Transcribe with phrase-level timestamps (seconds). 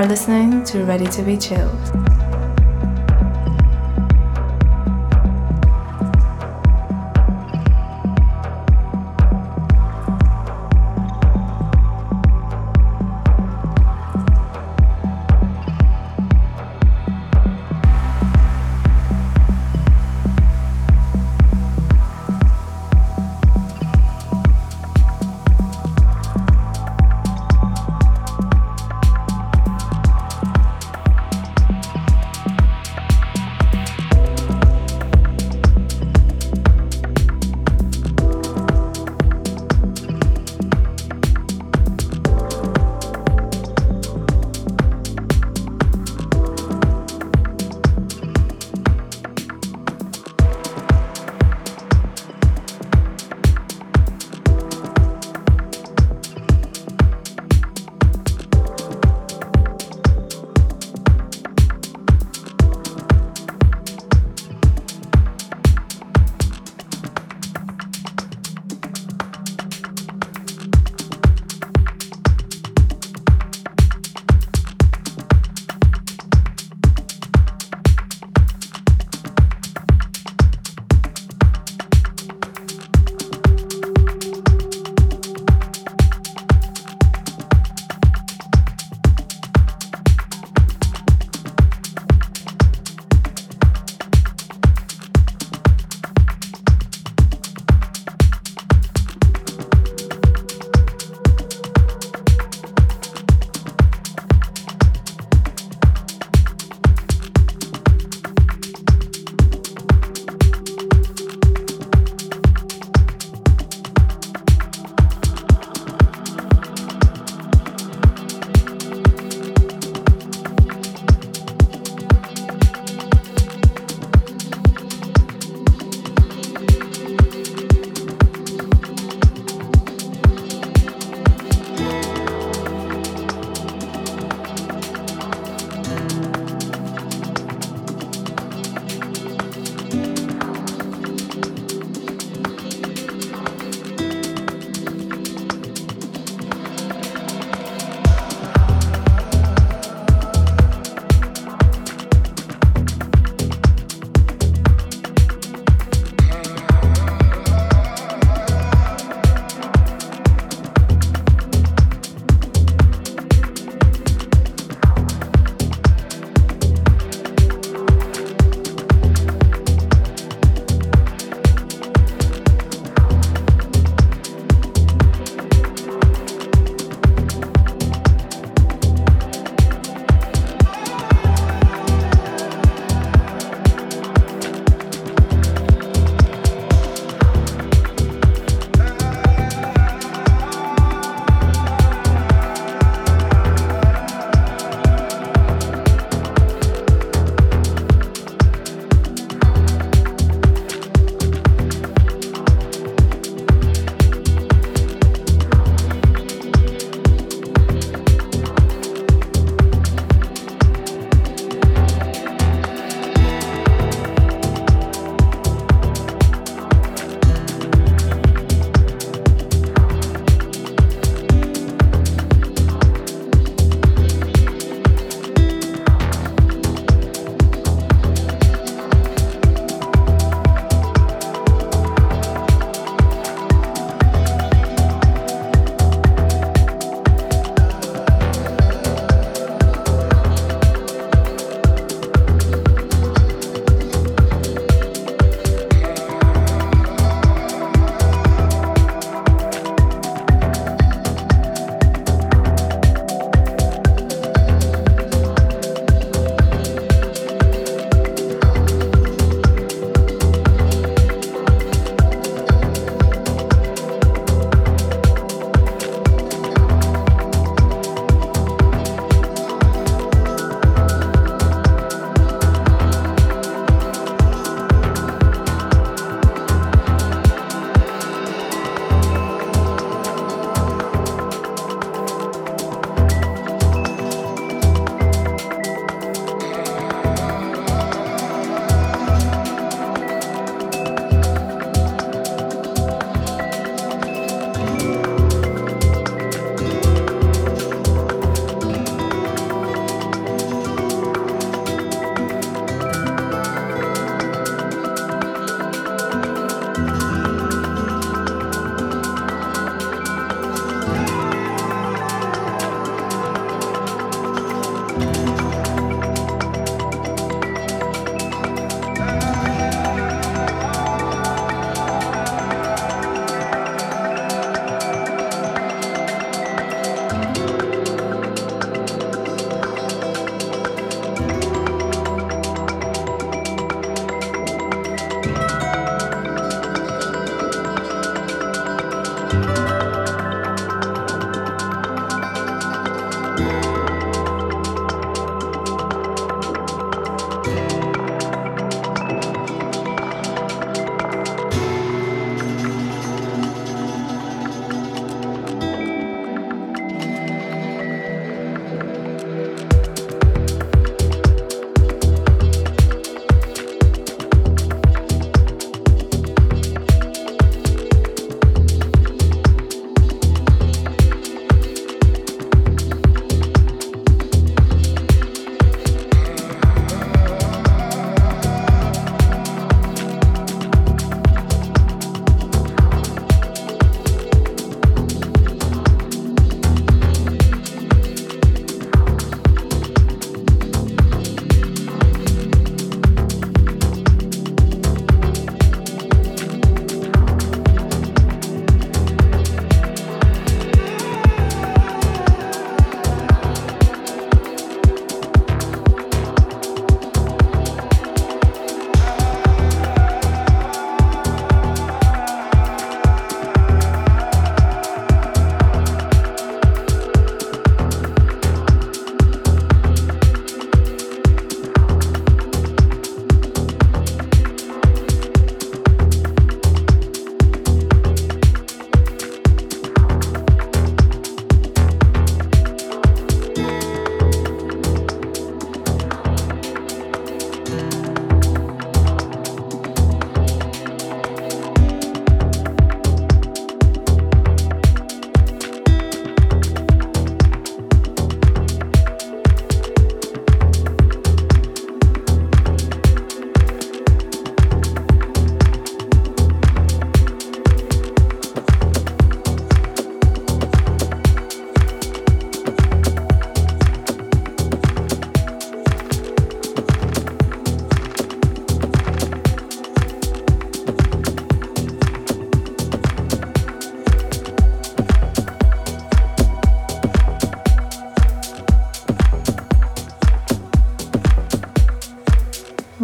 [0.00, 1.89] Are listening to Ready to Be Chilled.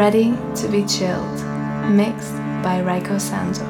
[0.00, 1.44] Ready to be chilled,
[1.90, 2.34] mixed
[2.64, 3.69] by Rayco Santos.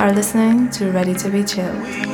[0.00, 2.09] Are listening to Ready to Be Chill.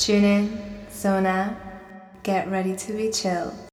[0.00, 1.54] Tune in, zone out,
[2.22, 3.54] get ready to be chill.